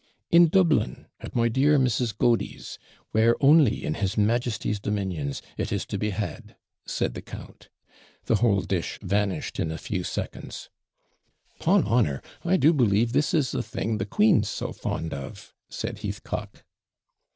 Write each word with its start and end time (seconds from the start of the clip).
'In 0.31 0.47
Dublin, 0.47 1.05
at 1.19 1.35
my 1.35 1.47
dear 1.47 1.77
Mrs. 1.77 2.17
Godey's; 2.17 2.79
where 3.11 3.35
ONLY, 3.39 3.85
in 3.85 3.93
his 3.93 4.17
Majesty's 4.17 4.79
dominions, 4.79 5.43
it 5.57 5.71
is 5.71 5.85
to 5.85 5.99
be 5.99 6.09
had,' 6.09 6.55
said 6.87 7.13
the 7.13 7.21
count. 7.21 7.69
The 8.25 8.37
whole 8.37 8.61
dish 8.61 8.97
vanished 9.03 9.59
in 9.59 9.69
a 9.69 9.77
few 9.77 10.03
seconds. 10.03 10.71
''Pon 11.59 11.85
honour! 11.85 12.23
I 12.43 12.57
do 12.57 12.73
believe 12.73 13.13
this 13.13 13.31
is 13.31 13.51
the 13.51 13.61
thing 13.61 13.99
the 13.99 14.07
queen's 14.07 14.49
so 14.49 14.73
fond 14.73 15.13
of,' 15.13 15.53
said 15.69 15.99
Heathcock. 15.99 16.63